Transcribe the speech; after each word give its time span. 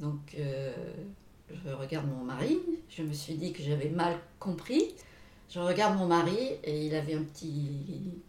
Donc, 0.00 0.36
euh, 0.38 0.72
je 1.50 1.70
regarde 1.70 2.06
mon 2.08 2.24
mari. 2.24 2.58
Je 2.88 3.02
me 3.02 3.12
suis 3.12 3.34
dit 3.34 3.52
que 3.52 3.62
j'avais 3.62 3.88
mal 3.88 4.16
compris. 4.38 4.94
Je 5.48 5.60
regarde 5.60 5.96
mon 5.96 6.06
mari 6.06 6.36
et 6.64 6.86
il 6.86 6.94
avait 6.94 7.14
un 7.14 7.22
petit 7.22 7.70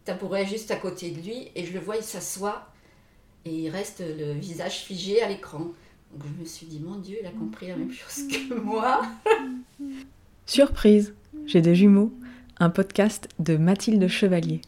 tabouret 0.06 0.46
juste 0.46 0.70
à 0.70 0.76
côté 0.76 1.10
de 1.12 1.22
lui 1.22 1.52
et 1.56 1.66
je 1.66 1.74
le 1.74 1.80
vois, 1.80 1.98
il 1.98 2.04
s'assoit 2.04 2.72
et 3.44 3.52
il 3.52 3.70
reste 3.70 4.04
le 4.06 4.34
visage 4.34 4.84
figé 4.84 5.22
à 5.22 5.28
l'écran. 5.28 5.72
Donc 6.14 6.24
je 6.24 6.42
me 6.42 6.46
suis 6.46 6.68
dit, 6.68 6.80
mon 6.80 7.00
Dieu, 7.00 7.18
il 7.20 7.26
a 7.26 7.32
compris 7.32 7.68
la 7.68 7.76
même 7.76 7.92
chose 7.92 8.28
que 8.28 8.54
moi. 8.54 9.02
Surprise, 10.46 11.16
j'ai 11.46 11.62
des 11.62 11.76
jumeaux, 11.76 12.14
un 12.60 12.70
podcast 12.70 13.28
de 13.40 13.58
Mathilde 13.58 14.08
Chevalier. 14.08 14.62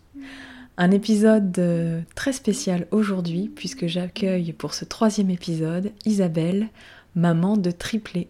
Un 0.82 0.92
épisode 0.92 1.60
euh, 1.60 2.02
très 2.16 2.32
spécial 2.32 2.88
aujourd'hui 2.92 3.52
puisque 3.54 3.88
j'accueille 3.88 4.54
pour 4.54 4.74
ce 4.74 4.86
troisième 4.86 5.30
épisode 5.30 5.92
Isabelle, 6.06 6.70
maman 7.16 7.58
de 7.58 7.70
triplé. 7.70 8.30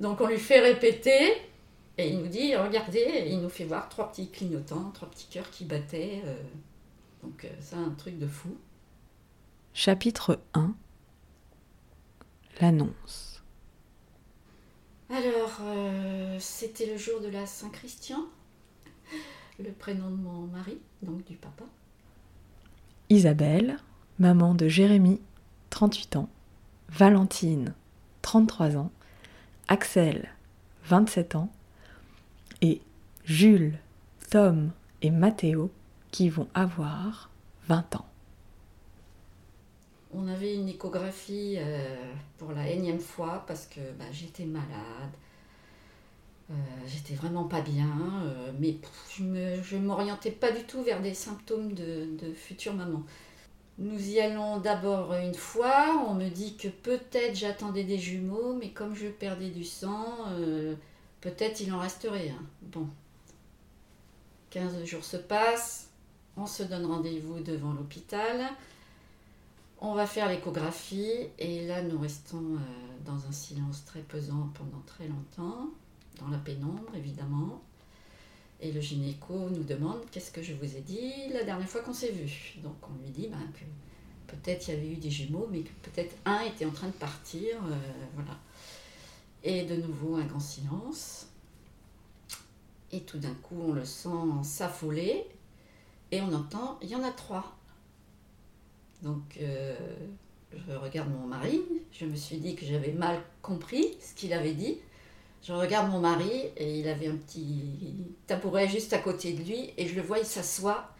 Donc 0.00 0.20
on 0.20 0.26
lui 0.26 0.38
fait 0.38 0.58
répéter 0.58 1.34
et 1.98 2.08
il 2.08 2.18
nous 2.18 2.26
dit, 2.26 2.56
regardez, 2.56 3.28
il 3.28 3.40
nous 3.40 3.48
fait 3.48 3.64
voir 3.64 3.88
trois 3.88 4.10
petits 4.10 4.28
clignotants, 4.28 4.90
trois 4.92 5.08
petits 5.08 5.28
cœurs 5.30 5.48
qui 5.50 5.64
battaient. 5.64 6.20
euh. 6.26 6.34
donc 7.22 7.44
euh, 7.44 7.48
c'est 7.60 7.76
un 7.76 7.90
truc 7.96 8.18
de 8.18 8.26
fou. 8.26 8.56
Chapitre 9.72 10.40
1 10.54 10.74
L'annonce. 12.60 13.44
Alors, 15.10 15.60
euh, 15.62 16.36
c'était 16.40 16.86
le 16.86 16.96
jour 16.96 17.20
de 17.20 17.28
la 17.28 17.46
Saint-Christian, 17.46 18.24
le 19.58 19.72
prénom 19.72 20.10
de 20.10 20.16
mon 20.16 20.46
mari, 20.46 20.78
donc 21.02 21.24
du 21.24 21.36
papa. 21.36 21.64
Isabelle, 23.08 23.76
maman 24.18 24.54
de 24.54 24.68
Jérémy, 24.68 25.20
38 25.70 26.16
ans, 26.16 26.28
Valentine, 26.88 27.74
33 28.22 28.76
ans, 28.76 28.90
Axel, 29.68 30.28
27 30.84 31.36
ans, 31.36 31.50
et 32.62 32.80
Jules, 33.24 33.78
Tom 34.30 34.70
et 35.02 35.10
Mathéo 35.10 35.70
qui 36.10 36.28
vont 36.28 36.48
avoir 36.54 37.30
20 37.68 37.96
ans. 37.96 38.06
On 40.12 40.26
avait 40.28 40.54
une 40.54 40.68
échographie 40.68 41.56
euh, 41.58 42.12
pour 42.38 42.52
la 42.52 42.70
énième 42.70 43.00
fois 43.00 43.44
parce 43.46 43.66
que 43.66 43.80
bah, 43.98 44.04
j'étais 44.12 44.46
malade. 44.46 45.12
Euh, 46.50 46.54
j'étais 46.86 47.14
vraiment 47.14 47.44
pas 47.44 47.60
bien, 47.60 47.90
euh, 48.24 48.52
mais 48.60 48.76
je 49.10 49.60
je 49.62 49.76
m'orientais 49.76 50.30
pas 50.30 50.52
du 50.52 50.62
tout 50.62 50.80
vers 50.82 51.02
des 51.02 51.14
symptômes 51.14 51.72
de, 51.72 52.32
future 52.34 52.74
maman. 52.74 53.02
Nous 53.78 54.10
y 54.10 54.20
allons 54.20 54.58
d'abord 54.58 55.14
une 55.14 55.34
fois, 55.34 56.06
on 56.08 56.14
me 56.14 56.28
dit 56.28 56.56
que 56.56 56.68
peut-être 56.68 57.34
j'attendais 57.34 57.84
des 57.84 57.98
jumeaux, 57.98 58.54
mais 58.54 58.70
comme 58.70 58.94
je 58.94 59.08
perdais 59.08 59.50
du 59.50 59.64
sang, 59.64 60.06
euh, 60.30 60.74
peut-être 61.20 61.60
il 61.60 61.72
en 61.72 61.80
resterait 61.80 62.30
un. 62.30 62.46
Bon. 62.62 62.88
15 64.50 64.84
jours 64.84 65.04
se 65.04 65.16
passent, 65.16 65.90
on 66.36 66.46
se 66.46 66.62
donne 66.62 66.86
rendez-vous 66.86 67.40
devant 67.40 67.72
l'hôpital. 67.72 68.46
On 69.80 69.94
va 69.94 70.06
faire 70.06 70.28
l'échographie 70.28 71.28
et 71.38 71.66
là 71.66 71.82
nous 71.82 71.98
restons 71.98 72.56
dans 73.04 73.26
un 73.26 73.32
silence 73.32 73.84
très 73.84 74.00
pesant 74.00 74.50
pendant 74.54 74.80
très 74.86 75.06
longtemps, 75.06 75.70
dans 76.18 76.28
la 76.28 76.38
pénombre 76.38 76.94
évidemment. 76.94 77.62
Et 78.60 78.72
le 78.72 78.80
gynéco 78.80 79.50
nous 79.50 79.64
demande 79.64 80.00
qu'est-ce 80.10 80.30
que 80.30 80.42
je 80.42 80.54
vous 80.54 80.76
ai 80.76 80.80
dit 80.80 81.28
la 81.32 81.44
dernière 81.44 81.68
fois 81.68 81.82
qu'on 81.82 81.92
s'est 81.92 82.12
vu? 82.12 82.56
Donc 82.62 82.76
on 82.82 83.02
lui 83.04 83.10
dit 83.10 83.28
ben, 83.28 83.38
que 83.54 84.34
peut-être 84.34 84.68
il 84.68 84.74
y 84.74 84.76
avait 84.76 84.88
eu 84.88 84.96
des 84.96 85.10
jumeaux, 85.10 85.48
mais 85.50 85.60
que 85.60 85.70
peut-être 85.82 86.16
un 86.24 86.40
était 86.40 86.64
en 86.64 86.70
train 86.70 86.88
de 86.88 86.92
partir. 86.92 87.56
euh, 87.66 87.76
voilà. 88.14 88.38
Et 89.44 89.64
de 89.64 89.76
nouveau 89.76 90.16
un 90.16 90.24
grand 90.24 90.40
silence. 90.40 91.26
Et 92.92 93.00
tout 93.00 93.18
d'un 93.18 93.34
coup 93.34 93.60
on 93.60 93.72
le 93.72 93.84
sent 93.84 94.08
s'affoler 94.42 95.24
et 96.10 96.20
on 96.20 96.32
entend 96.32 96.78
il 96.82 96.88
y 96.88 96.96
en 96.96 97.02
a 97.02 97.10
trois. 97.10 97.56
Donc, 99.02 99.38
euh, 99.40 99.76
je 100.52 100.72
regarde 100.72 101.10
mon 101.10 101.26
mari. 101.26 101.62
Je 101.92 102.06
me 102.06 102.16
suis 102.16 102.38
dit 102.38 102.54
que 102.56 102.64
j'avais 102.64 102.92
mal 102.92 103.20
compris 103.42 103.94
ce 104.00 104.14
qu'il 104.14 104.32
avait 104.32 104.54
dit. 104.54 104.78
Je 105.42 105.52
regarde 105.52 105.90
mon 105.90 106.00
mari 106.00 106.30
et 106.56 106.80
il 106.80 106.88
avait 106.88 107.06
un 107.06 107.16
petit 107.16 107.62
tabouret 108.26 108.68
juste 108.68 108.92
à 108.92 108.98
côté 108.98 109.32
de 109.32 109.42
lui 109.42 109.72
et 109.76 109.86
je 109.86 109.94
le 109.94 110.02
vois, 110.02 110.18
il 110.18 110.24
s'assoit 110.26 110.90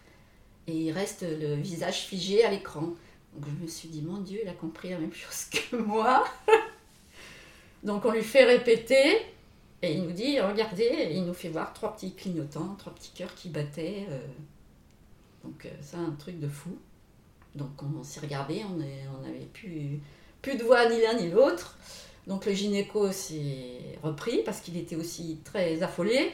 et 0.67 0.73
il 0.73 0.93
reste 0.93 1.23
le 1.23 1.55
visage 1.57 2.03
figé 2.03 2.45
à 2.45 2.51
l'écran. 2.51 2.95
Donc, 3.35 3.45
je 3.59 3.63
me 3.65 3.69
suis 3.69 3.89
dit, 3.89 4.03
mon 4.03 4.19
Dieu, 4.19 4.41
il 4.43 4.49
a 4.49 4.53
compris 4.53 4.91
la 4.91 4.99
même 4.99 5.13
chose 5.13 5.47
que 5.47 5.77
moi. 5.83 6.25
Donc, 7.83 8.05
on 8.05 8.13
lui 8.13 8.23
fait 8.23 8.45
répéter 8.45 9.17
et 9.83 9.93
il 9.93 10.05
nous 10.05 10.13
dit, 10.13 10.41
regardez, 10.41 11.11
il 11.13 11.25
nous 11.25 11.35
fait 11.35 11.49
voir 11.49 11.73
trois 11.73 11.95
petits 11.95 12.15
clignotants, 12.15 12.77
trois 12.79 12.95
petits 12.95 13.13
cœurs 13.15 13.35
qui 13.35 13.49
battaient. 13.49 14.07
euh. 14.11 14.27
Donc, 15.45 15.67
euh, 15.67 15.71
c'est 15.83 15.97
un 15.97 16.13
truc 16.19 16.39
de 16.41 16.49
fou. 16.49 16.77
Donc 17.57 17.71
on 17.83 18.03
s'est 18.03 18.21
regardé, 18.21 18.63
on 18.65 18.77
n'avait 19.23 19.49
plus, 19.53 20.01
plus 20.43 20.57
de 20.57 20.63
voix 20.63 20.89
ni 20.89 21.01
l'un 21.01 21.15
ni 21.15 21.31
l'autre. 21.31 21.79
Donc 22.27 22.47
le 22.47 22.53
gynéco 22.53 23.13
s'est 23.13 23.99
repris 24.03 24.43
parce 24.45 24.61
qu'il 24.61 24.77
était 24.77 24.97
aussi 24.97 25.39
très 25.45 25.83
affolé. 25.83 26.33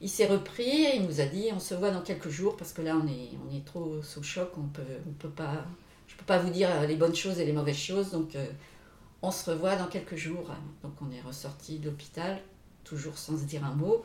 Il 0.00 0.08
s'est 0.08 0.26
repris 0.26 0.68
et 0.68 0.96
il 0.96 1.02
nous 1.02 1.20
a 1.20 1.26
dit 1.26 1.48
on 1.52 1.60
se 1.60 1.74
voit 1.74 1.90
dans 1.90 2.02
quelques 2.02 2.28
jours 2.28 2.56
parce 2.56 2.72
que 2.72 2.82
là 2.82 2.96
on 2.96 3.06
est, 3.06 3.30
on 3.46 3.54
est 3.54 3.64
trop 3.64 4.02
sous 4.02 4.22
choc, 4.22 4.50
on 4.58 4.68
peut, 4.68 4.82
on 5.06 5.12
peut 5.12 5.28
pas, 5.28 5.64
je 6.08 6.16
peux 6.16 6.24
pas 6.24 6.38
vous 6.38 6.50
dire 6.50 6.68
les 6.86 6.96
bonnes 6.96 7.14
choses 7.14 7.38
et 7.38 7.44
les 7.44 7.52
mauvaises 7.52 7.76
choses. 7.76 8.10
Donc 8.10 8.34
euh, 8.36 8.46
on 9.22 9.30
se 9.30 9.50
revoit 9.50 9.76
dans 9.76 9.86
quelques 9.86 10.16
jours. 10.16 10.50
Donc 10.82 10.92
on 11.00 11.10
est 11.10 11.20
ressorti 11.20 11.78
de 11.78 11.86
l'hôpital, 11.90 12.40
toujours 12.82 13.18
sans 13.18 13.38
se 13.38 13.44
dire 13.44 13.64
un 13.64 13.74
mot. 13.74 14.02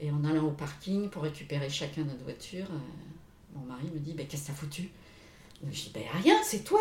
Et 0.00 0.10
en 0.10 0.24
allant 0.24 0.46
au 0.46 0.52
parking 0.52 1.10
pour 1.10 1.24
récupérer 1.24 1.68
chacun 1.68 2.04
notre 2.04 2.24
voiture, 2.24 2.66
euh, 2.70 3.54
mon 3.54 3.66
mari 3.66 3.90
me 3.92 3.98
dit 3.98 4.14
Ben, 4.14 4.26
qu'est-ce 4.26 4.42
que 4.42 4.46
t'as 4.48 4.54
foutu? 4.54 4.90
Je 5.62 5.70
dis, 5.70 5.90
ben 5.92 6.02
rien, 6.22 6.36
c'est 6.42 6.64
toi 6.64 6.80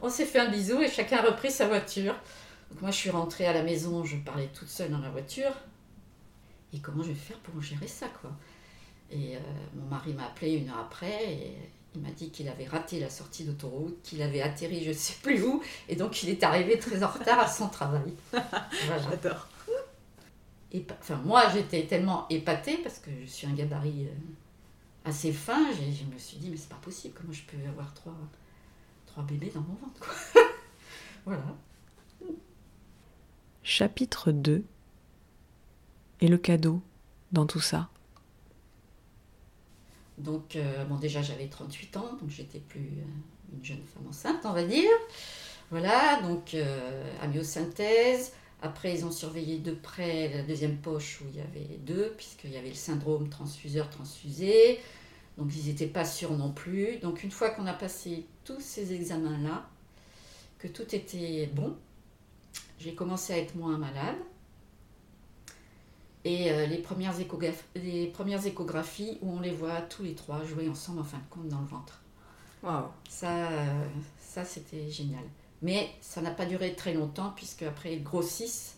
On 0.00 0.08
s'est 0.10 0.26
fait 0.26 0.38
un 0.38 0.48
bisou 0.50 0.80
et 0.80 0.88
chacun 0.90 1.18
a 1.18 1.22
repris 1.22 1.50
sa 1.50 1.66
voiture. 1.66 2.14
Donc 2.70 2.82
moi 2.82 2.90
je 2.90 2.96
suis 2.96 3.10
rentrée 3.10 3.46
à 3.46 3.52
la 3.52 3.62
maison, 3.62 4.04
je 4.04 4.16
parlais 4.16 4.48
toute 4.48 4.68
seule 4.68 4.90
dans 4.90 4.98
la 4.98 5.10
voiture. 5.10 5.52
Et 6.72 6.78
comment 6.80 7.02
je 7.02 7.08
vais 7.08 7.14
faire 7.14 7.38
pour 7.38 7.60
gérer 7.62 7.88
ça 7.88 8.08
quoi? 8.20 8.30
Et 9.10 9.36
euh, 9.36 9.40
mon 9.74 9.86
mari 9.86 10.12
m'a 10.12 10.26
appelé 10.26 10.52
une 10.52 10.68
heure 10.68 10.78
après 10.80 11.32
et 11.32 11.56
il 11.94 12.02
m'a 12.02 12.10
dit 12.10 12.30
qu'il 12.30 12.46
avait 12.48 12.66
raté 12.66 13.00
la 13.00 13.08
sortie 13.08 13.44
d'autoroute, 13.44 14.02
qu'il 14.02 14.20
avait 14.22 14.42
atterri 14.42 14.84
je 14.84 14.92
sais 14.92 15.14
plus 15.22 15.42
où, 15.42 15.62
et 15.88 15.96
donc 15.96 16.22
il 16.22 16.28
est 16.28 16.42
arrivé 16.44 16.78
très 16.78 17.02
en 17.02 17.08
retard 17.08 17.38
à 17.40 17.48
son 17.48 17.68
travail. 17.68 18.12
Voilà. 18.32 18.68
J'adore. 19.10 19.48
Épa- 20.72 20.96
Enfin, 21.00 21.16
moi, 21.24 21.48
j'étais 21.52 21.84
tellement 21.86 22.26
épatée 22.28 22.76
parce 22.78 22.98
que 22.98 23.10
je 23.24 23.30
suis 23.30 23.46
un 23.46 23.54
gabarit 23.54 24.06
euh, 24.06 25.08
assez 25.08 25.32
fin. 25.32 25.66
Je 25.72 26.04
me 26.12 26.18
suis 26.18 26.36
dit, 26.36 26.50
mais 26.50 26.56
c'est 26.58 26.68
pas 26.68 26.76
possible. 26.82 27.14
Comment 27.18 27.32
je 27.32 27.42
peux 27.44 27.56
avoir 27.68 27.92
trois, 27.94 28.12
bébés 29.22 29.52
dans 29.54 29.60
mon 29.60 29.74
ventre, 29.74 30.00
quoi. 30.00 30.42
voilà. 31.24 31.42
Chapitre 33.62 34.32
2 34.32 34.64
Et 36.22 36.28
le 36.28 36.38
cadeau 36.38 36.80
dans 37.32 37.44
tout 37.44 37.60
ça 37.60 37.90
Donc, 40.16 40.56
euh, 40.56 40.84
bon, 40.84 40.96
déjà, 40.96 41.20
j'avais 41.20 41.48
38 41.48 41.96
ans, 41.98 42.16
donc 42.20 42.30
j'étais 42.30 42.60
plus 42.60 42.80
euh, 42.80 43.54
une 43.54 43.64
jeune 43.64 43.82
femme 43.94 44.06
enceinte, 44.08 44.40
on 44.44 44.52
va 44.52 44.64
dire. 44.64 44.90
Voilà, 45.70 46.22
donc 46.22 46.54
euh, 46.54 47.12
amyosynthèse. 47.20 48.32
Après, 48.62 48.94
ils 48.94 49.04
ont 49.04 49.12
surveillé 49.12 49.58
de 49.58 49.72
près 49.72 50.30
la 50.34 50.42
deuxième 50.42 50.78
poche 50.78 51.20
où 51.20 51.24
il 51.28 51.36
y 51.36 51.40
avait 51.40 51.76
deux, 51.80 52.14
puisqu'il 52.16 52.50
y 52.50 52.56
avait 52.56 52.70
le 52.70 52.74
syndrome 52.74 53.28
transfuseur-transfusé. 53.28 54.80
Donc, 55.36 55.54
ils 55.54 55.66
n'étaient 55.66 55.86
pas 55.86 56.04
sûrs 56.04 56.32
non 56.32 56.50
plus. 56.50 56.98
Donc, 57.00 57.22
une 57.22 57.30
fois 57.30 57.50
qu'on 57.50 57.66
a 57.66 57.74
passé 57.74 58.24
tous 58.48 58.60
ces 58.62 58.94
examens-là, 58.94 59.68
que 60.58 60.68
tout 60.68 60.94
était 60.94 61.50
bon, 61.52 61.76
j'ai 62.80 62.94
commencé 62.94 63.34
à 63.34 63.38
être 63.38 63.54
moins 63.56 63.76
malade. 63.76 64.16
Et 66.24 66.50
euh, 66.50 66.64
les, 66.64 66.78
premières 66.78 67.18
échograph- 67.20 67.66
les 67.74 68.06
premières 68.06 68.46
échographies 68.46 69.18
où 69.20 69.32
on 69.34 69.40
les 69.40 69.50
voit 69.50 69.82
tous 69.82 70.02
les 70.02 70.14
trois 70.14 70.44
jouer 70.44 70.66
ensemble 70.66 71.00
en 71.00 71.04
fin 71.04 71.18
de 71.18 71.28
compte 71.28 71.48
dans 71.48 71.60
le 71.60 71.66
ventre. 71.66 72.00
Waouh. 72.62 72.86
Ça, 73.10 73.50
euh, 73.50 73.84
ça 74.18 74.46
c'était 74.46 74.90
génial. 74.90 75.24
Mais 75.60 75.90
ça 76.00 76.22
n'a 76.22 76.30
pas 76.30 76.46
duré 76.46 76.74
très 76.74 76.94
longtemps 76.94 77.32
puisque 77.36 77.64
après 77.64 77.96
ils 77.96 78.02
grossissent. 78.02 78.76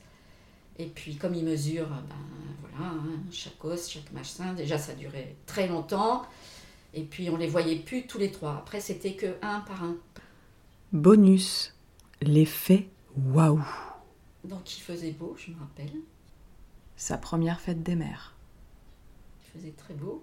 Et 0.79 0.87
puis 0.87 1.15
comme 1.15 1.35
ils 1.35 1.45
mesurent, 1.45 1.89
ben 1.89 2.17
voilà, 2.61 2.93
hein, 2.93 3.05
chaque 3.31 3.65
os, 3.65 3.89
chaque 3.89 4.11
machin, 4.13 4.53
déjà 4.55 4.79
ça 4.79 4.95
durait 4.95 5.37
très 5.47 5.69
longtemps. 5.69 6.27
Et 6.95 7.03
puis 7.03 7.31
on 7.31 7.37
les 7.37 7.47
voyait 7.47 7.77
plus 7.77 8.07
tous 8.07 8.19
les 8.19 8.31
trois. 8.31 8.57
Après 8.57 8.81
c'était 8.81 9.15
que 9.15 9.37
un 9.43 9.61
par 9.61 9.85
un. 9.85 9.97
Bonus 10.93 11.75
L'effet 12.23 12.89
waouh 13.17 13.65
Donc 14.45 14.77
il 14.77 14.81
faisait 14.81 15.13
beau, 15.13 15.37
je 15.39 15.53
me 15.53 15.59
rappelle. 15.59 15.93
Sa 16.97 17.17
première 17.17 17.61
fête 17.61 17.83
des 17.83 17.97
mères. 17.97 18.35
Il 19.43 19.59
faisait 19.59 19.73
très 19.73 19.95
beau. 19.95 20.23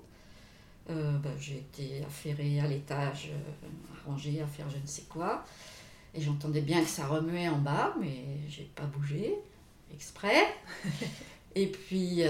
Euh, 0.89 1.17
ben, 1.17 1.33
j'ai 1.39 1.57
été 1.57 2.03
affairée 2.05 2.61
à 2.61 2.67
l'étage, 2.67 3.31
euh, 3.33 3.67
à 3.93 4.09
ranger, 4.09 4.41
à 4.41 4.47
faire 4.47 4.69
je 4.69 4.77
ne 4.77 4.85
sais 4.85 5.03
quoi. 5.09 5.43
Et 6.13 6.21
j'entendais 6.21 6.61
bien 6.61 6.81
que 6.81 6.87
ça 6.87 7.05
remuait 7.07 7.49
en 7.49 7.57
bas, 7.57 7.93
mais 7.99 8.23
j'ai 8.47 8.69
pas 8.75 8.85
bougé 8.85 9.35
exprès. 9.93 10.45
Et 11.55 11.67
puis 11.67 12.23
euh, 12.23 12.29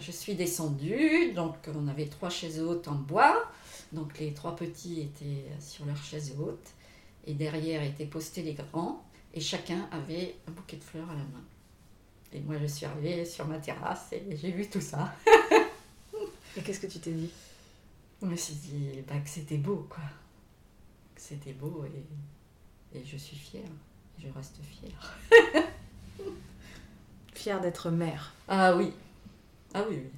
je 0.00 0.10
suis 0.10 0.34
descendue, 0.34 1.32
donc 1.34 1.56
on 1.74 1.86
avait 1.86 2.06
trois 2.06 2.30
chaises 2.30 2.60
hautes 2.60 2.88
en 2.88 2.94
bois, 2.94 3.44
donc 3.94 4.18
les 4.18 4.34
trois 4.34 4.56
petits 4.56 5.00
étaient 5.00 5.46
sur 5.60 5.86
leurs 5.86 6.02
chaises 6.02 6.34
hautes, 6.38 6.70
et 7.26 7.34
derrière 7.34 7.82
étaient 7.82 8.06
postés 8.06 8.42
les 8.42 8.54
grands, 8.54 9.04
et 9.32 9.40
chacun 9.40 9.88
avait 9.90 10.36
un 10.48 10.52
bouquet 10.52 10.76
de 10.76 10.84
fleurs 10.84 11.08
à 11.10 11.14
la 11.14 11.24
main. 11.24 11.44
Et 12.32 12.40
moi 12.40 12.56
je 12.60 12.66
suis 12.66 12.84
arrivée 12.84 13.24
sur 13.24 13.46
ma 13.46 13.58
terrasse 13.58 14.12
et 14.12 14.36
j'ai 14.36 14.50
vu 14.50 14.68
tout 14.68 14.80
ça. 14.80 15.14
et 16.56 16.62
qu'est-ce 16.62 16.80
que 16.80 16.86
tu 16.86 16.98
t'es 16.98 17.12
dit? 17.12 17.30
Je 18.20 18.26
me 18.26 18.36
suis 18.36 18.54
dit 18.54 19.02
bah, 19.06 19.18
que 19.18 19.28
c'était 19.28 19.56
beau, 19.56 19.86
quoi. 19.88 20.04
Que 21.14 21.20
c'était 21.20 21.52
beau 21.52 21.84
et, 21.84 22.98
et 22.98 23.04
je 23.04 23.16
suis 23.16 23.36
fière, 23.36 23.70
je 24.18 24.28
reste 24.28 24.56
fière. 24.62 25.18
fière 27.34 27.60
d'être 27.60 27.90
mère. 27.90 28.34
Ah 28.48 28.76
oui. 28.76 28.92
Ah 29.72 29.84
oui, 29.88 29.96
oui. 29.96 30.10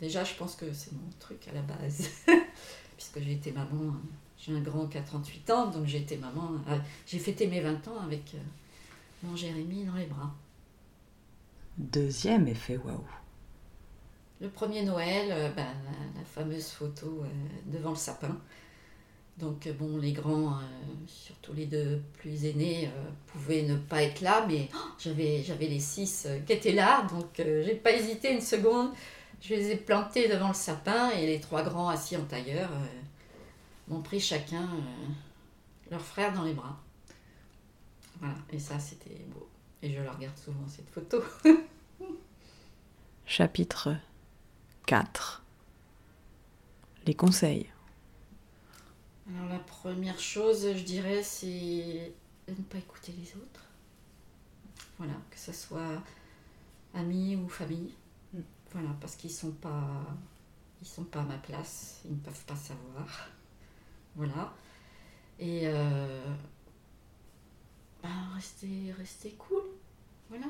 Déjà, 0.00 0.24
je 0.24 0.34
pense 0.34 0.56
que 0.56 0.72
c'est 0.72 0.92
mon 0.92 1.10
truc 1.18 1.46
à 1.48 1.52
la 1.52 1.62
base. 1.62 2.08
Puisque 2.96 3.20
j'ai 3.20 3.32
été 3.32 3.52
maman, 3.52 3.94
j'ai 4.38 4.52
un 4.52 4.60
grand 4.60 4.86
qui 4.86 4.96
a 4.96 5.02
38 5.02 5.50
ans, 5.50 5.66
donc 5.70 5.86
j'ai 5.86 5.98
été 5.98 6.16
maman. 6.16 6.52
Euh, 6.68 6.78
j'ai 7.06 7.18
fêté 7.18 7.46
mes 7.46 7.60
20 7.60 7.86
ans 7.88 8.00
avec 8.02 8.34
euh, 8.34 8.38
mon 9.22 9.36
Jérémy 9.36 9.84
dans 9.84 9.94
les 9.94 10.06
bras. 10.06 10.34
Deuxième 11.76 12.48
effet 12.48 12.78
waouh. 12.78 13.04
Le 14.40 14.48
premier 14.48 14.82
Noël, 14.82 15.28
euh, 15.30 15.50
ben, 15.50 15.66
la, 16.14 16.24
fameuse 16.24 16.68
photo 16.68 17.24
devant 17.66 17.90
le 17.90 17.96
sapin. 17.96 18.38
Donc 19.36 19.68
bon, 19.78 19.96
les 19.96 20.12
grands, 20.12 20.58
surtout 21.06 21.54
les 21.54 21.64
deux 21.64 22.02
plus 22.18 22.44
aînés, 22.44 22.90
pouvaient 23.26 23.62
ne 23.62 23.76
pas 23.76 24.02
être 24.02 24.20
là, 24.20 24.44
mais 24.46 24.68
oh, 24.74 24.78
j'avais, 24.98 25.42
j'avais 25.42 25.66
les 25.66 25.80
six 25.80 26.28
qui 26.46 26.52
étaient 26.52 26.72
là, 26.72 27.06
donc 27.10 27.30
j'ai 27.36 27.74
pas 27.74 27.92
hésité 27.92 28.34
une 28.34 28.42
seconde. 28.42 28.90
Je 29.40 29.54
les 29.54 29.70
ai 29.70 29.76
plantés 29.76 30.28
devant 30.28 30.48
le 30.48 30.54
sapin 30.54 31.10
et 31.10 31.26
les 31.26 31.40
trois 31.40 31.62
grands 31.62 31.88
assis 31.88 32.16
en 32.16 32.24
tailleur 32.24 32.70
m'ont 33.88 34.02
pris 34.02 34.20
chacun 34.20 34.68
leur 35.90 36.00
frère 36.00 36.32
dans 36.32 36.44
les 36.44 36.54
bras. 36.54 36.78
Voilà, 38.20 38.36
et 38.50 38.58
ça 38.58 38.78
c'était 38.78 39.24
beau. 39.28 39.48
Et 39.82 39.92
je 39.92 40.00
la 40.00 40.12
regarde 40.12 40.36
souvent 40.36 40.68
cette 40.68 40.88
photo. 40.90 41.22
Chapitre 43.26 43.96
4 44.86 45.42
Les 47.06 47.14
conseils. 47.14 47.70
Alors 49.28 49.48
la 49.48 49.58
première 49.60 50.18
chose, 50.18 50.66
je 50.76 50.82
dirais, 50.82 51.22
c'est 51.22 52.12
de 52.48 52.52
ne 52.52 52.62
pas 52.64 52.78
écouter 52.78 53.14
les 53.18 53.34
autres. 53.36 53.64
Voilà, 54.98 55.14
que 55.30 55.38
ce 55.38 55.52
soit 55.52 56.02
amis 56.94 57.36
ou 57.36 57.48
famille. 57.48 57.94
Voilà, 58.72 58.90
parce 59.00 59.16
qu'ils 59.16 59.32
sont 59.32 59.52
pas 59.52 60.04
ils 60.82 60.88
sont 60.88 61.04
pas 61.04 61.20
à 61.20 61.24
ma 61.24 61.36
place, 61.36 62.00
ils 62.04 62.12
ne 62.12 62.20
peuvent 62.20 62.44
pas 62.46 62.56
savoir. 62.56 63.28
Voilà. 64.16 64.54
Et 65.38 65.62
euh, 65.64 66.34
ben, 68.02 68.28
rester, 68.34 68.92
rester 68.96 69.32
cool. 69.32 69.62
Voilà. 70.28 70.46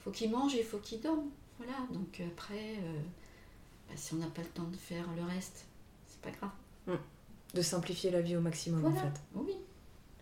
Faut 0.00 0.10
qu'ils 0.10 0.30
mangent 0.30 0.54
et 0.54 0.62
faut 0.62 0.78
qu'ils 0.78 1.00
dorment. 1.00 1.30
Voilà. 1.58 1.74
Donc 1.92 2.22
après, 2.32 2.76
euh, 2.78 3.02
ben, 3.88 3.96
si 3.96 4.14
on 4.14 4.18
n'a 4.18 4.28
pas 4.28 4.42
le 4.42 4.48
temps 4.48 4.68
de 4.68 4.76
faire 4.76 5.06
le 5.16 5.22
reste, 5.22 5.66
c'est 6.06 6.20
pas 6.20 6.30
grave. 6.30 6.52
Mm 6.86 6.94
de 7.54 7.62
simplifier 7.62 8.10
la 8.10 8.20
vie 8.20 8.36
au 8.36 8.40
maximum 8.40 8.84
en 8.84 8.92
fait. 8.92 9.20
Oui. 9.34 9.54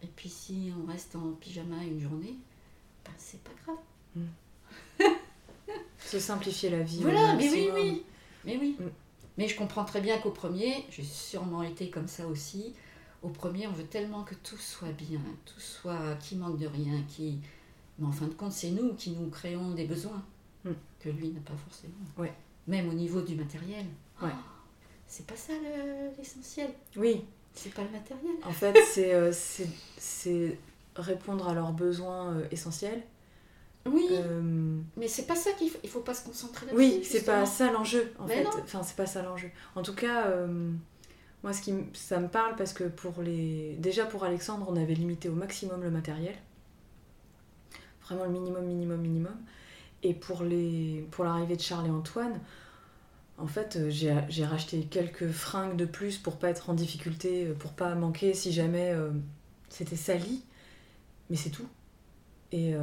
Et 0.03 0.07
puis 0.07 0.29
si 0.29 0.73
on 0.79 0.87
reste 0.91 1.17
en 1.17 1.33
pyjama 1.33 1.83
une 1.85 2.01
journée, 2.01 2.37
ben, 3.05 3.13
c'est 3.17 3.43
pas 3.43 3.53
grave. 3.65 3.79
Hmm. 4.15 4.27
Se 6.13 6.19
simplifier 6.19 6.69
la 6.69 6.83
vie. 6.83 7.01
Voilà, 7.01 7.35
mais 7.37 7.49
oui, 7.49 7.71
oui. 7.73 8.03
Mais 8.45 8.59
oui. 8.59 8.77
Hmm. 8.79 8.91
Mais 9.39 9.49
je 9.49 9.57
comprends 9.57 9.87
très 9.87 10.03
bien 10.03 10.19
qu'au 10.19 10.31
premier, 10.31 10.85
j'ai 10.91 11.05
sûrement 11.05 11.63
été 11.63 11.89
comme 11.89 12.07
ça 12.07 12.27
aussi. 12.27 12.75
Au 13.23 13.31
premier, 13.31 13.67
on 13.67 13.73
veut 13.73 13.87
tellement 13.87 14.23
que 14.23 14.35
tout 14.35 14.59
soit 14.59 14.93
bien, 14.93 15.21
tout 15.47 15.61
soit 15.61 16.15
qui 16.21 16.37
manque 16.37 16.59
de 16.59 16.67
rien, 16.67 17.03
qui. 17.09 17.39
Mais 17.99 18.07
en 18.07 18.13
fin 18.13 18.27
de 18.27 18.35
compte, 18.35 18.53
c'est 18.53 18.73
nous 18.73 18.93
qui 18.93 19.13
nous 19.13 19.31
créons 19.31 19.71
des 19.71 19.87
besoins 19.87 20.23
hmm. 20.67 20.73
que 21.01 21.09
lui 21.09 21.29
n'a 21.29 21.41
pas 21.41 21.57
forcément. 21.57 21.95
Ouais. 22.19 22.35
Même 22.67 22.91
au 22.91 22.93
niveau 22.93 23.23
du 23.23 23.35
matériel. 23.35 23.87
Ouais. 24.21 24.29
Oh, 24.31 24.37
c'est 25.07 25.27
pas 25.27 25.37
ça 25.37 25.55
l'essentiel. 26.19 26.75
oui. 26.97 27.25
C'est 27.55 27.73
pas 27.73 27.85
le 27.85 27.91
matériel. 27.91 28.35
En 28.45 28.53
fait, 28.53 28.77
euh, 28.99 29.33
c'est 29.33 30.59
répondre 30.97 31.49
à 31.49 31.55
leurs 31.55 31.73
besoins 31.73 32.35
euh, 32.35 32.47
essentiels. 32.51 33.03
Oui. 33.87 34.07
Euh, 34.13 34.81
mais 34.97 35.09
c'est 35.09 35.27
pas 35.27 35.35
ça 35.35 35.53
qu'il 35.53 35.71
faut, 35.71 35.79
il 35.83 35.91
faut 35.91 36.01
pas 36.01 36.15
se 36.15 36.25
concentrer 36.25 36.67
là-dessus. 36.67 36.79
Oui, 36.79 37.05
c'est 37.05 37.25
pas 37.25 37.47
ça 37.47 37.71
l'enjeu 37.73 38.13
en 38.19 38.27
fait. 38.27 38.47
Enfin, 38.63 38.83
c'est 38.83 38.97
pas 38.97 39.07
ça 39.07 39.23
l'enjeu. 39.23 39.51
En 39.75 39.83
tout 39.83 39.95
cas, 39.95 40.27
moi, 41.43 41.53
ce 41.53 41.63
qui, 41.63 41.75
ça 41.93 42.21
me 42.21 42.29
parle 42.29 42.55
parce 42.57 42.73
que 42.73 42.85
pour 42.85 43.21
les, 43.23 43.77
déjà 43.79 44.05
pour 44.05 44.25
Alexandre, 44.25 44.67
on 44.69 44.77
avait 44.77 44.95
limité 44.95 45.29
au 45.29 45.35
maximum 45.35 45.83
le 45.83 45.91
matériel, 45.91 46.35
vraiment 48.05 48.25
le 48.25 48.31
minimum, 48.31 48.65
minimum, 48.65 49.01
minimum. 49.01 49.37
Et 50.05 50.15
pour 50.15 50.43
les, 50.43 51.07
pour 51.11 51.25
l'arrivée 51.25 51.57
de 51.57 51.61
Charles 51.61 51.87
et 51.87 51.91
Antoine, 51.91 52.41
en 53.39 53.47
fait, 53.47 53.77
euh, 53.77 53.91
j'ai 53.91 54.45
racheté 54.45 54.83
quelques 54.85 55.31
fringues 55.31 55.77
de 55.77 55.85
plus 55.85 56.19
pour 56.19 56.37
pas 56.39 56.49
être 56.49 56.71
en 56.71 56.75
difficulté, 56.75 57.47
euh, 57.47 57.55
pour 57.55 57.73
pas 57.73 57.95
manquer 57.95 58.35
si 58.35 58.53
jamais 58.53 58.91
euh, 58.93 59.11
c'était 59.69 59.97
sali. 59.97 60.45
Mais 61.29 61.37
c'est 61.37 61.51
tout. 61.51 61.67
Et, 62.53 62.75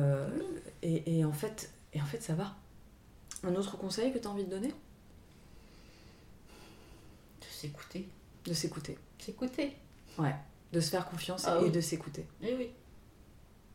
et, 0.81 1.25
en 1.25 1.31
fait, 1.31 1.71
et 1.94 2.01
en 2.01 2.06
fait, 2.06 2.21
ça 2.21 2.33
va. 2.33 2.56
Un 3.44 3.56
autre 3.56 3.77
conseil 3.77 4.12
que 4.12 4.18
tu 4.18 4.27
as 4.27 4.31
envie 4.31 4.44
de 4.44 4.50
donner? 4.50 4.69
De 7.42 7.45
s'écouter. 7.50 8.07
De 8.45 8.54
s'écouter. 8.54 8.98
S'écouter. 9.19 9.75
Ouais. 10.18 10.36
De 10.74 10.80
se 10.80 10.89
faire 10.89 11.07
confiance 11.07 11.45
ah 11.48 11.60
et 11.63 11.69
de 11.69 11.81
s'écouter. 11.81 12.25
Eh 12.42 12.56
oui. 12.56 12.69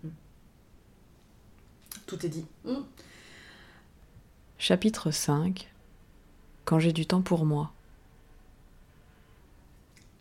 Hmm. 0.02 0.11
Tout 2.06 2.26
est 2.26 2.29
dit. 2.29 2.46
Hmm. 2.64 2.82
Chapitre 4.58 5.11
5 5.11 5.70
quand 6.64 6.79
j'ai 6.79 6.93
du 6.93 7.06
temps 7.06 7.23
pour 7.23 7.44
moi 7.44 7.73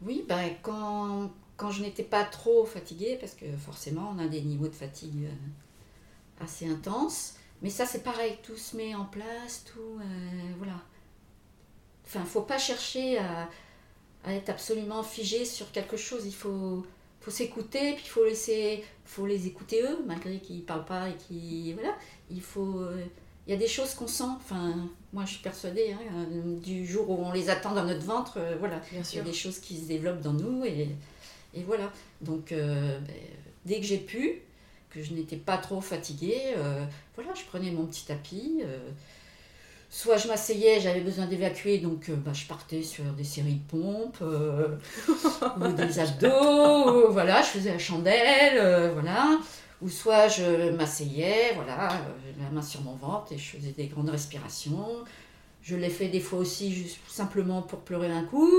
Oui, 0.01 0.25
ben, 0.27 0.51
quand, 0.61 1.31
quand 1.57 1.71
je 1.71 1.81
n'étais 1.81 2.03
pas 2.03 2.23
trop 2.23 2.65
fatiguée, 2.65 3.17
parce 3.19 3.33
que 3.33 3.45
forcément 3.57 4.13
on 4.15 4.19
a 4.19 4.27
des 4.27 4.41
niveaux 4.41 4.67
de 4.67 4.75
fatigue 4.75 5.25
euh, 5.25 6.43
assez 6.43 6.67
intenses, 6.67 7.35
mais 7.61 7.69
ça 7.69 7.85
c'est 7.85 8.03
pareil, 8.03 8.37
tout 8.43 8.57
se 8.57 8.75
met 8.75 8.95
en 8.95 9.05
place, 9.05 9.63
tout... 9.65 9.99
Euh, 9.99 10.53
voilà. 10.57 10.75
Enfin, 12.05 12.25
faut 12.25 12.41
pas 12.41 12.57
chercher 12.57 13.17
à, 13.17 13.49
à, 14.23 14.33
être 14.33 14.49
absolument 14.49 15.03
figé 15.03 15.45
sur 15.45 15.71
quelque 15.71 15.97
chose, 15.97 16.25
il 16.25 16.33
faut, 16.33 16.85
faut 17.21 17.31
s'écouter, 17.31 17.93
puis 17.93 18.03
il 18.05 18.09
faut, 18.09 18.25
laisser, 18.25 18.83
faut 19.05 19.25
les 19.25 19.47
écouter 19.47 19.81
eux, 19.83 19.99
malgré 20.05 20.39
qu'ils 20.39 20.57
ne 20.57 20.61
parlent 20.61 20.85
pas 20.85 21.09
et 21.09 21.15
qui 21.15 21.73
Voilà, 21.73 21.95
il 22.29 22.41
faut... 22.41 22.79
Euh, 22.79 23.05
il 23.45 23.51
y 23.51 23.53
a 23.53 23.57
des 23.57 23.67
choses 23.67 23.93
qu'on 23.93 24.07
sent, 24.07 24.23
enfin, 24.37 24.73
moi 25.11 25.25
je 25.25 25.31
suis 25.33 25.41
persuadée, 25.41 25.93
hein, 25.93 26.25
euh, 26.31 26.59
du 26.59 26.85
jour 26.85 27.09
où 27.09 27.25
on 27.25 27.31
les 27.33 27.49
attend 27.49 27.73
dans 27.73 27.83
notre 27.83 28.05
ventre, 28.05 28.37
euh, 28.37 28.55
voilà, 28.57 28.79
il 28.91 29.17
y 29.17 29.19
a 29.19 29.23
des 29.23 29.33
choses 29.33 29.59
qui 29.59 29.77
se 29.77 29.85
développent 29.85 30.21
dans 30.21 30.33
nous, 30.33 30.63
et, 30.63 30.89
et 31.53 31.63
voilà. 31.63 31.91
Donc, 32.21 32.51
euh, 32.51 32.99
ben, 32.99 33.15
dès 33.65 33.79
que 33.79 33.85
j'ai 33.85 33.97
pu, 33.97 34.41
que 34.89 35.01
je 35.01 35.13
n'étais 35.13 35.37
pas 35.37 35.57
trop 35.57 35.81
fatiguée, 35.81 36.55
voilà, 37.15 37.33
je 37.33 37.43
prenais 37.45 37.71
mon 37.71 37.85
petit 37.85 38.05
tapis. 38.05 38.61
soit 39.89 40.17
je 40.17 40.27
m'asseyais, 40.27 40.79
j'avais 40.79 41.01
besoin 41.01 41.25
d'évacuer, 41.25 41.79
donc 41.79 42.11
bah, 42.11 42.33
je 42.33 42.45
partais 42.45 42.83
sur 42.83 43.03
des 43.05 43.23
séries 43.23 43.55
de 43.55 43.67
pompes, 43.67 44.21
ou 44.21 45.67
des 45.71 45.99
abdos, 45.99 47.11
voilà, 47.11 47.41
je 47.41 47.47
faisais 47.47 47.71
la 47.71 47.79
chandelle, 47.79 48.91
voilà 48.93 49.39
ou 49.83 49.89
soit 49.89 50.29
je 50.29 50.71
m'asseyais, 50.71 51.51
voilà, 51.55 51.91
euh, 51.91 52.41
la 52.41 52.49
main 52.49 52.61
sur 52.61 52.81
mon 52.81 52.95
ventre 52.95 53.33
et 53.33 53.37
je 53.37 53.57
faisais 53.57 53.71
des 53.71 53.87
grandes 53.87 54.09
respirations. 54.09 55.03
Je 55.61 55.75
l'ai 55.75 55.89
fait 55.89 56.07
des 56.07 56.21
fois 56.21 56.39
aussi 56.39 56.73
juste 56.73 56.99
simplement 57.07 57.61
pour 57.61 57.79
pleurer 57.79 58.09
un 58.09 58.23
coup, 58.23 58.49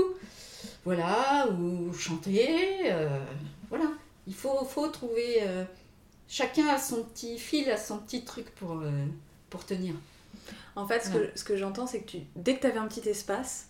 voilà, 0.83 1.47
ou 1.49 1.93
chanter, 1.93 2.91
euh, 2.91 3.19
voilà. 3.69 3.85
Il 4.27 4.33
faut, 4.33 4.65
faut 4.65 4.87
trouver, 4.87 5.43
euh, 5.43 5.63
chacun 6.27 6.67
a 6.67 6.79
son 6.79 7.03
petit 7.03 7.37
fil, 7.37 7.69
a 7.69 7.77
son 7.77 7.99
petit 7.99 8.23
truc 8.23 8.49
pour, 8.55 8.81
pour 9.49 9.65
tenir. 9.65 9.93
En 10.75 10.87
fait, 10.87 11.05
ce 11.05 11.09
que, 11.09 11.31
ce 11.35 11.43
que 11.43 11.55
j'entends, 11.57 11.87
c'est 11.87 12.01
que 12.01 12.09
tu, 12.11 12.17
dès 12.35 12.55
que 12.55 12.61
tu 12.61 12.67
avais 12.67 12.79
un 12.79 12.87
petit 12.87 13.07
espace, 13.07 13.69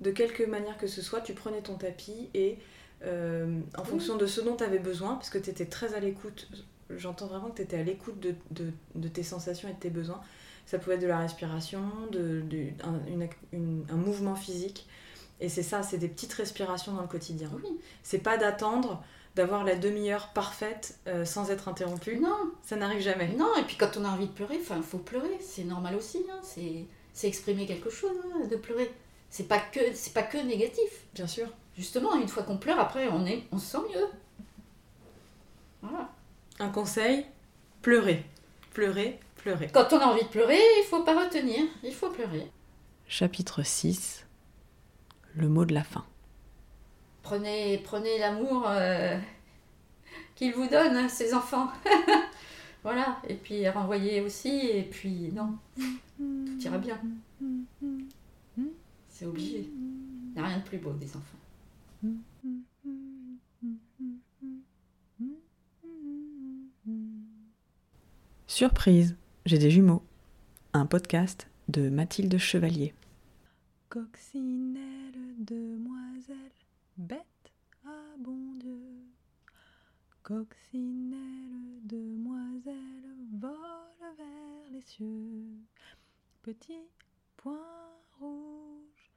de 0.00 0.10
quelque 0.10 0.42
manière 0.42 0.76
que 0.78 0.86
ce 0.86 1.02
soit, 1.02 1.20
tu 1.20 1.34
prenais 1.34 1.60
ton 1.60 1.74
tapis 1.74 2.28
et 2.34 2.58
euh, 3.04 3.60
en 3.78 3.84
fonction 3.84 4.16
de 4.16 4.26
ce 4.26 4.40
dont 4.40 4.56
tu 4.56 4.64
avais 4.64 4.78
besoin, 4.78 5.14
parce 5.14 5.30
que 5.30 5.38
tu 5.38 5.50
étais 5.50 5.66
très 5.66 5.94
à 5.94 6.00
l'écoute. 6.00 6.48
J'entends 6.90 7.26
vraiment 7.26 7.50
que 7.50 7.56
tu 7.56 7.62
étais 7.62 7.78
à 7.78 7.82
l'écoute 7.82 8.18
de, 8.20 8.34
de, 8.50 8.72
de, 8.94 9.08
tes 9.08 9.22
sensations 9.22 9.68
et 9.68 9.72
de 9.72 9.78
tes 9.78 9.90
besoins. 9.90 10.20
Ça 10.66 10.78
pouvait 10.78 10.96
être 10.96 11.02
de 11.02 11.06
la 11.06 11.18
respiration, 11.18 11.82
de, 12.10 12.42
un, 12.82 13.00
un, 13.90 13.96
mouvement 13.96 14.34
physique. 14.34 14.86
Et 15.40 15.48
c'est 15.48 15.62
ça, 15.62 15.82
c'est 15.82 15.98
des 15.98 16.08
petites 16.08 16.32
respirations 16.34 16.92
dans 16.92 17.02
le 17.02 17.08
quotidien. 17.08 17.50
Oui. 17.54 17.78
C'est 18.02 18.18
pas 18.18 18.36
d'attendre 18.36 19.02
d'avoir 19.36 19.64
la 19.64 19.76
demi-heure 19.76 20.28
parfaite 20.28 20.98
euh, 21.06 21.24
sans 21.24 21.50
être 21.50 21.68
interrompu. 21.68 22.18
Non, 22.18 22.50
Ça 22.62 22.76
n'arrive 22.76 23.00
jamais. 23.00 23.28
non, 23.36 23.54
et 23.56 23.62
puis 23.62 23.76
quand 23.76 23.96
on 23.96 24.04
a 24.04 24.08
envie 24.08 24.26
de 24.26 24.32
pleurer, 24.32 24.56
il 24.56 24.82
faut 24.82 24.98
pleurer, 24.98 25.38
c'est 25.40 25.64
normal 25.64 25.94
aussi, 25.96 26.24
hein, 26.30 26.40
c'est 26.42 26.84
c'est 27.12 27.26
exprimer 27.28 27.66
quelque 27.66 27.90
chose 27.90 28.16
hein, 28.34 28.46
de 28.46 28.56
pleurer. 28.56 28.92
C'est 29.30 29.48
pas 29.48 29.58
que 29.58 29.80
c'est 29.94 30.12
pas 30.12 30.22
que 30.22 30.38
négatif. 30.38 31.06
Bien 31.14 31.26
sûr. 31.26 31.48
Justement, 31.76 32.14
une 32.16 32.28
fois 32.28 32.42
qu'on 32.42 32.58
pleure, 32.58 32.78
après 32.78 33.08
on 33.08 33.24
est 33.26 33.44
on 33.52 33.58
se 33.58 33.66
sent 33.72 33.82
mieux. 33.94 34.06
Voilà. 35.82 36.10
Un 36.58 36.68
conseil, 36.68 37.26
pleurer. 37.82 38.24
Pleurer, 38.74 39.18
pleurer. 39.36 39.68
Quand 39.72 39.92
on 39.92 39.98
a 39.98 40.06
envie 40.06 40.22
de 40.22 40.28
pleurer, 40.28 40.58
il 40.78 40.84
faut 40.88 41.02
pas 41.02 41.24
retenir, 41.24 41.64
il 41.82 41.94
faut 41.94 42.10
pleurer. 42.10 42.50
Chapitre 43.08 43.62
6 43.64 44.26
Le 45.34 45.48
mot 45.48 45.64
de 45.64 45.74
la 45.74 45.84
fin. 45.84 46.04
Prenez, 47.22 47.78
prenez 47.78 48.18
l'amour 48.18 48.64
euh, 48.66 49.18
qu'ils 50.34 50.52
vous 50.52 50.68
donnent, 50.68 50.96
hein, 50.96 51.08
ces 51.08 51.34
enfants. 51.34 51.68
voilà, 52.82 53.20
et 53.28 53.34
puis 53.34 53.68
renvoyez 53.68 54.20
aussi, 54.20 54.48
et 54.48 54.82
puis 54.82 55.30
non, 55.32 55.56
tout 56.16 56.58
ira 56.60 56.78
bien. 56.78 56.98
C'est 59.08 59.26
obligé. 59.26 59.70
Il 59.70 60.32
n'y 60.34 60.40
a 60.40 60.46
rien 60.46 60.58
de 60.58 60.64
plus 60.64 60.78
beau 60.78 60.92
des 60.92 61.08
enfants. 61.16 61.38
Surprise, 68.46 69.16
j'ai 69.46 69.58
des 69.58 69.70
jumeaux. 69.70 70.02
Un 70.72 70.86
podcast 70.86 71.48
de 71.68 71.88
Mathilde 71.88 72.36
Chevalier. 72.38 72.92
Coccinelle, 73.88 74.99
demoiselle, 75.40 76.52
bête 76.98 77.52
à 77.86 78.16
bon 78.18 78.54
Dieu. 78.58 79.06
Coccinelle, 80.22 81.80
demoiselle, 81.84 83.16
vole 83.32 84.16
vers 84.18 84.70
les 84.70 84.82
cieux. 84.82 85.56
Petit 86.42 86.84
point 87.38 87.96
rouge, 88.18 89.10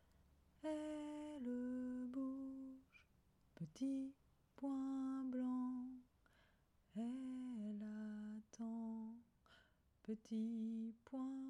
elle 0.63 2.08
bouge. 2.10 3.03
Petit 3.56 4.13
point 4.56 5.25
blanc, 5.25 5.84
elle 6.96 7.84
attend. 8.39 9.13
Petit 10.03 10.94
point 11.03 11.43